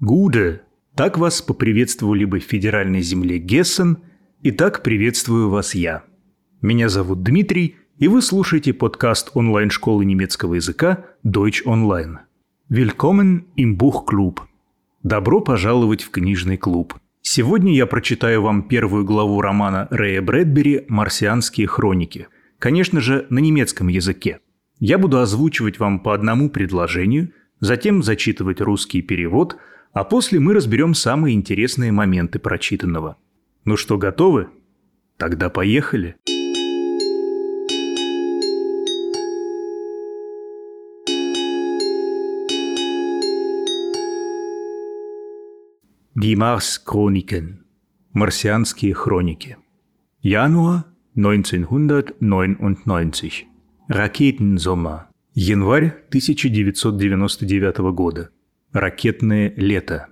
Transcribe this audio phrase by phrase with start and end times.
[0.00, 0.60] Гуде.
[0.94, 3.98] Так вас поприветствовали бы в федеральной земле Гессен,
[4.42, 6.04] и так приветствую вас я.
[6.60, 12.18] Меня зовут Дмитрий, и вы слушаете подкаст онлайн-школы немецкого языка Deutsch Online.
[12.70, 14.40] Willkommen im Buchclub.
[15.02, 16.94] Добро пожаловать в книжный клуб.
[17.22, 22.28] Сегодня я прочитаю вам первую главу романа Рэя Брэдбери «Марсианские хроники».
[22.58, 24.40] Конечно же, на немецком языке.
[24.78, 29.56] Я буду озвучивать вам по одному предложению, затем зачитывать русский перевод,
[29.96, 33.16] а после мы разберем самые интересные моменты прочитанного.
[33.64, 34.50] Ну что, готовы?
[35.16, 36.16] Тогда поехали.
[46.14, 47.60] Die Mars-Chroniken.
[48.12, 49.56] Марсианские хроники.
[50.20, 50.84] Януар
[51.14, 53.46] 1999.
[53.88, 55.06] Ракетensommer.
[55.32, 58.30] Январь 1999 года.
[58.75, 60.07] Ракетное лето.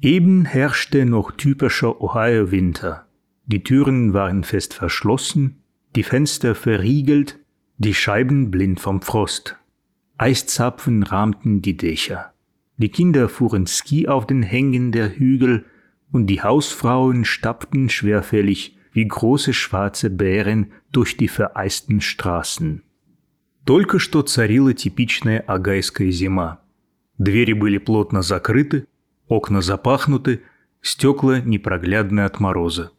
[0.00, 3.06] Eben herrschte noch typischer Ohio-Winter.
[3.46, 5.62] Die Türen waren fest verschlossen,
[5.96, 7.38] die Fenster verriegelt,
[7.78, 9.56] die Scheiben blind vom Frost.
[10.18, 12.32] Eiszapfen rahmten die Dächer.
[12.76, 15.64] Die Kinder fuhren Ski auf den Hängen der Hügel
[16.10, 22.82] und die Hausfrauen stapften schwerfällig wie große schwarze Bären durch die vereisten Straßen.
[23.64, 26.60] Только что царила типичная агайская зима.
[27.19, 28.87] Двери были плотно закрыты,
[29.27, 30.41] окна запахнуты,
[30.81, 32.91] стекла непроглядны от мороза.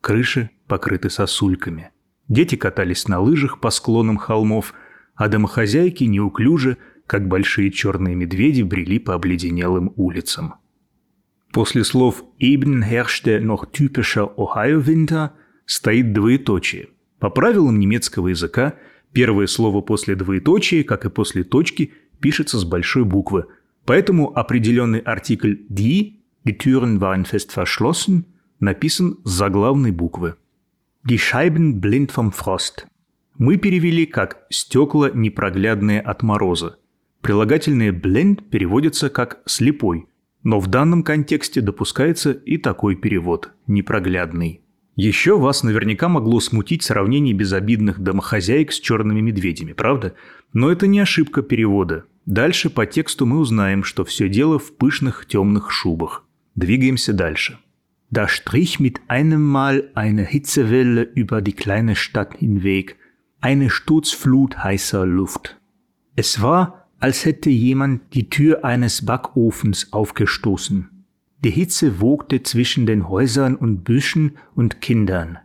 [0.00, 1.90] Крыши покрыты сосульками.
[2.28, 4.72] Дети катались на лыжах по склонам холмов,
[5.14, 10.54] а домохозяйки неуклюже, как большие черные медведи, брели по обледенелым улицам.
[11.52, 15.32] После слов «Eben herrschte noch typischer Ohio-Winter»
[15.66, 16.88] стоит двоеточие.
[17.18, 18.74] По правилам немецкого языка–
[19.14, 23.46] Первое слово после двоеточия, как и после точки, пишется с большой буквы.
[23.84, 28.24] Поэтому определенный артикль «die», «die Türen waren fest verschlossen»
[28.60, 30.36] написан с заглавной буквы.
[31.06, 32.86] «Die Scheiben blind vom Frost».
[33.36, 36.78] Мы перевели как «стекла непроглядные от мороза».
[37.20, 40.06] Прилагательное «blind» переводится как «слепой»,
[40.42, 44.60] но в данном контексте допускается и такой перевод– «непроглядный».
[44.96, 50.14] Еще вас наверняка могло смутить сравнение безобидных домохозяек с черными медведями, правда?
[50.52, 52.04] Но это не ошибка перевода.
[52.25, 56.25] Дальше по тексту мы узнаем, что все дело в пышных темных шубах.
[56.55, 57.57] Двигаемся дальше.
[58.11, 62.97] Da strich mit einem Mal eine Hitzewelle über die kleine Stadt hinweg,
[63.39, 65.59] eine Sturzflut heißer Luft.
[66.15, 70.89] Es war, als hätte jemand die Tür eines Backofens aufgestoßen.
[71.43, 75.39] Die Hitze wogte zwischen den Häusern und Büschen und Kindern.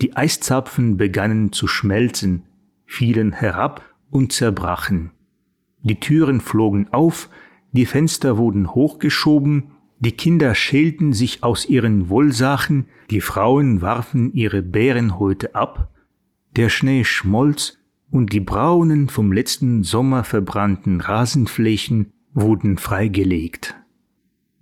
[0.00, 2.44] Die Eiszapfen begannen zu schmelzen,
[2.86, 5.10] fielen herab und zerbrachen.
[5.86, 7.28] Die Türen flogen auf,
[7.72, 14.62] die Fenster wurden hochgeschoben, die Kinder schälten sich aus ihren Wollsachen, die Frauen warfen ihre
[14.62, 15.90] Bärenhäute ab,
[16.56, 17.78] der Schnee schmolz
[18.10, 23.74] und die braunen vom letzten Sommer verbrannten Rasenflächen wurden freigelegt.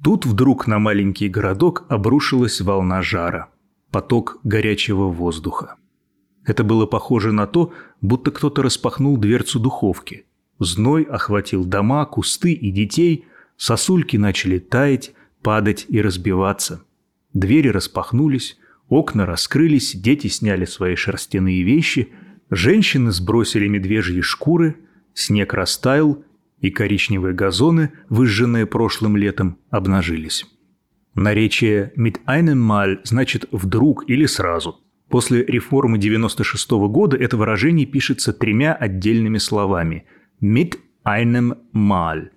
[0.02, 3.50] Тут вдруг на маленький городок обрушилась волна жара,
[3.91, 5.76] поток горячего воздуха.
[6.44, 10.23] Это было похоже на то, будто кто-то распахнул дверцу духовки.
[10.59, 13.25] Зной охватил дома, кусты и детей,
[13.57, 16.83] сосульки начали таять, падать и разбиваться.
[17.33, 18.57] Двери распахнулись,
[18.88, 22.09] окна раскрылись, дети сняли свои шерстяные вещи,
[22.49, 24.77] женщины сбросили медвежьи шкуры,
[25.13, 26.23] снег растаял,
[26.61, 30.45] и коричневые газоны, выжженные прошлым летом, обнажились.
[31.13, 34.79] Наречие «mit einem Mal» значит «вдруг» или «сразу».
[35.09, 40.05] После реформы 96 -го года это выражение пишется тремя отдельными словами
[40.41, 42.31] «mit einem Mal».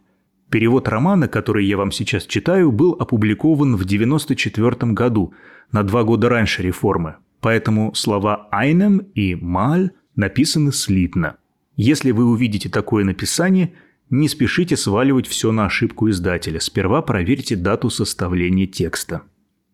[0.50, 5.34] Перевод романа, который я вам сейчас читаю, был опубликован в 94 году,
[5.72, 11.36] на два года раньше реформы, поэтому слова «einem» и «mal» написаны слитно.
[11.76, 13.74] Если вы увидите такое написание–
[14.10, 16.60] не спешите сваливать все на ошибку издателя.
[16.60, 19.22] Сперва проверьте дату составления текста.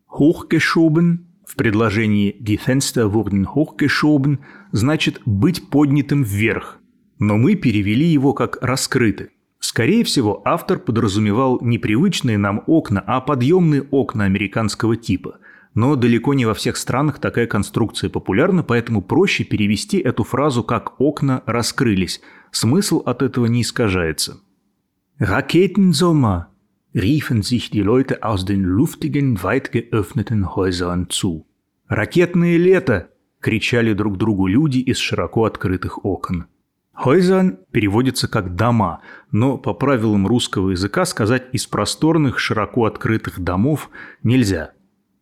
[0.08, 4.38] Hochgeschoben в предложении Die Fenster wurden hochgeschoben
[4.72, 6.80] значит «быть поднятым вверх»,
[7.18, 9.30] но мы перевели его как «раскрыты».
[9.58, 15.38] Скорее всего, автор подразумевал не привычные нам окна, а подъемные окна американского типа.
[15.74, 21.00] Но далеко не во всех странах такая конструкция популярна, поэтому проще перевести эту фразу как
[21.00, 22.20] «окна раскрылись»,
[22.54, 24.40] Смысл от этого не искажается.
[25.18, 26.46] Raketensommer
[26.94, 31.46] riefen sich die Leute aus den luftigen, weit geöffneten Häusern zu.
[31.88, 33.08] «Ракетное лето!»–
[33.40, 36.46] кричали друг другу люди из широко открытых окон.
[36.94, 39.00] Хойзан переводится как «дома»,
[39.32, 43.90] но по правилам русского языка сказать «из просторных, широко открытых домов»
[44.22, 44.72] нельзя.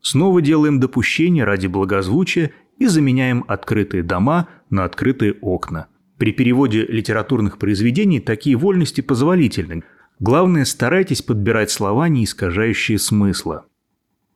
[0.03, 5.87] Снова делаем допущение ради благозвучия и заменяем открытые дома на открытые окна.
[6.19, 9.83] При переводе литературных произведений такие вольности позволительны.
[10.21, 13.67] Главное, старайтесь подбирать слова, не искажающие смысла.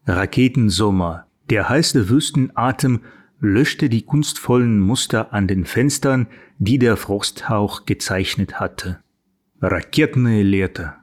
[0.07, 1.25] Raketensommer.
[1.49, 3.03] Der heiße Wüstenatem
[3.41, 6.29] löschte die kunstvollen Muster an den Fenstern,
[6.59, 8.99] die der Frosthauch gezeichnet hatte.
[9.61, 10.97] Ракетное лето.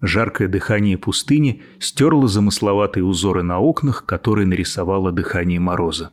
[0.00, 6.12] Жаркое дыхание пустыни стерло замысловатые узоры на окнах, которые нарисовало дыхание мороза.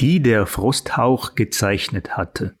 [0.00, 2.54] Die der Frosthauch gezeichnet hatte.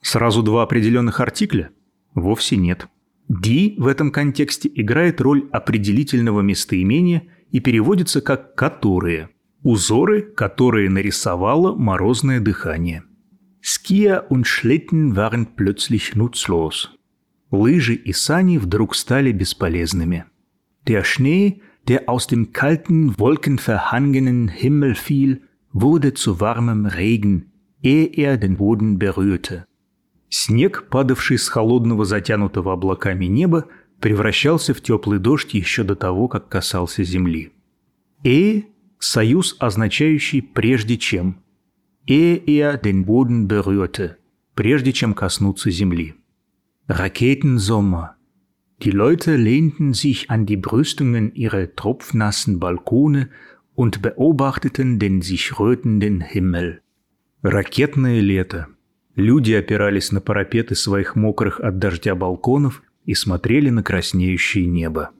[0.00, 1.70] Сразу два определенных артикля?
[2.14, 2.88] Вовсе нет.
[3.28, 9.28] Die в этом контексте играет роль определительного местоимения и переводится как «которые».
[9.62, 13.02] Узоры, которые нарисовало морозное дыхание.
[13.60, 16.90] Skier und Schlitten waren plötzlich nutzlos.
[17.50, 20.24] Лыжи и сани вдруг стали бесполезными.
[20.86, 25.42] Der Schnee, der aus dem kalten, wolkenverhangenen Himmel fiel,
[25.72, 27.52] wurde zu warmem Regen,
[27.82, 29.66] ehe er den Boden berührte.
[30.30, 33.66] Снег, падавший с холодного затянутого облаками неба,
[34.00, 37.52] превращался в теплый дождь еще до того, как касался земли.
[38.24, 38.62] «Э»–
[39.00, 41.42] союз, означающий «прежде чем».
[42.06, 44.16] «Э er den Boden berührte»–
[44.54, 46.14] прежде чем коснуться земли.
[46.88, 48.16] Raketensommer.
[48.82, 53.28] Die Leute lehnten sich an die Brüstungen ihrer tropfnassen Balkone
[53.74, 56.80] und beobachteten den sich rötenden Himmel.
[57.42, 58.66] Ракетное лето.
[59.16, 65.10] Люди опирались на парапеты своих мокрых от дождя балконов и смотрели на краснеющее небо.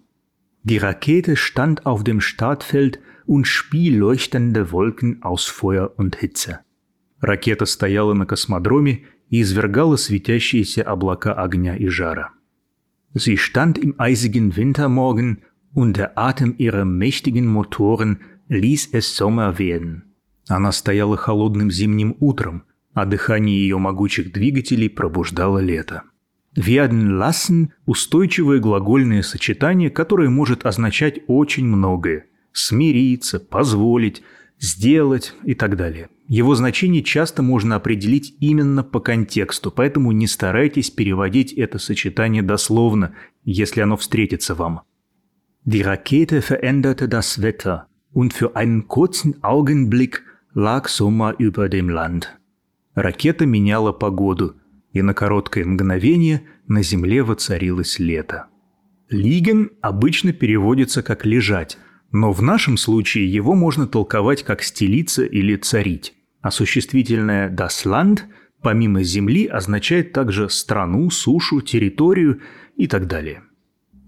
[0.64, 6.60] Die Rakete stand auf dem Startfeld und spie leuchtende Wolken aus Feuer und Hitze.
[7.22, 12.32] Ракета стояла на космодроме и извергала светящиеся облака огня и жара.
[13.14, 15.44] Sie stand im eisigen Wintermorgen
[15.74, 18.20] und der Atem ihrer mächtigen Motoren
[18.50, 20.16] ließ es Sommer werden.
[20.48, 22.64] Она стояла холодным зимним утром,
[22.94, 26.04] а дыхание ее могучих двигателей пробуждало лето.
[26.67, 32.27] Werden lassen– устойчивое глагольное сочетание, которое может означать очень многое.
[32.53, 34.23] Смириться, позволить,
[34.59, 36.11] сделать и так далее.
[36.29, 43.15] Его значение часто можно определить именно по контексту, поэтому не старайтесь переводить это сочетание дословно,
[43.43, 44.83] если оно встретится вам.
[45.65, 50.23] Die Rakete veränderte das Wetter und für einen kurzen Augenblick
[50.55, 52.29] lag Sommer über dem Land.
[52.95, 54.57] Ракета меняла погоду,
[54.93, 58.47] и на короткое мгновение на земле воцарилось лето.
[59.09, 61.79] Лиген обычно переводится как «лежать»,
[62.13, 66.15] но в нашем случае его можно толковать как «стелиться» или «царить».
[66.43, 68.21] А существительное «das Land»
[68.63, 72.41] помимо земли означает также страну, сушу, территорию
[72.77, 73.43] и так далее.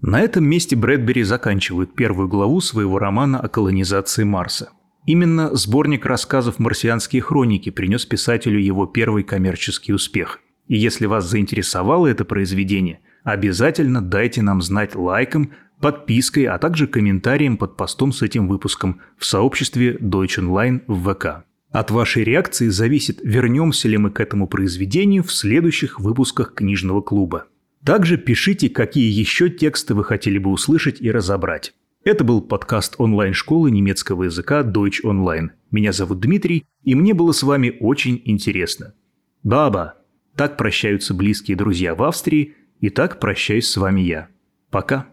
[0.01, 4.69] На этом месте Брэдбери заканчивает первую главу своего романа о колонизации Марса–
[5.05, 10.39] Именно сборник рассказов «Марсианские хроники» принес писателю его первый коммерческий успех.
[10.67, 17.57] И если вас заинтересовало это произведение, обязательно дайте нам знать лайком, подпиской, а также комментарием
[17.57, 21.45] под постом с этим выпуском в сообществе Deutsch Online в ВК.
[21.71, 27.47] От вашей реакции зависит, вернемся ли мы к этому произведению в следующих выпусках книжного клуба.
[27.83, 31.73] Также пишите, какие еще тексты вы хотели бы услышать и разобрать.
[32.05, 35.49] Это был подкаст онлайн-школы немецкого языка Deutsch Online.
[35.71, 38.93] Меня зовут Дмитрий, и мне было с вами очень интересно.
[39.41, 39.95] Баба!
[40.35, 44.27] Так прощаются близкие друзья в Австрии, и так прощаюсь с вами я.
[44.69, 45.07] Пока.